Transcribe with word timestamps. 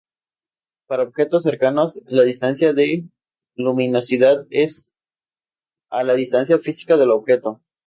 Para 0.87 1.03
objetos 1.03 1.43
cercanos, 1.43 2.01
la 2.07 2.23
distancia 2.23 2.73
de 2.73 3.07
luminosidad 3.53 4.47
es 4.49 4.93
a 5.91 6.03
la 6.03 6.15
distancia 6.15 6.57
física 6.57 6.97
del 6.97 7.11
objeto. 7.11 7.61